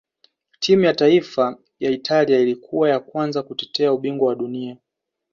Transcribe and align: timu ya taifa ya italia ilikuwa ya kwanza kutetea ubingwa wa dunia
timu 0.59 0.83
ya 0.83 0.93
taifa 0.93 1.57
ya 1.79 1.91
italia 1.91 2.39
ilikuwa 2.39 2.89
ya 2.89 2.99
kwanza 2.99 3.43
kutetea 3.43 3.93
ubingwa 3.93 4.27
wa 4.27 4.35
dunia 4.35 4.77